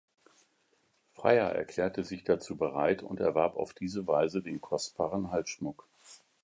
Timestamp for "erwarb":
3.19-3.55